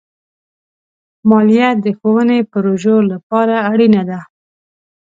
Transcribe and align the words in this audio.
مالیه 1.29 1.69
د 1.83 1.85
ښوونې 1.97 2.39
پروژو 2.51 2.97
لپاره 3.11 3.55
اړینه 3.71 4.01
ده. 4.09 4.19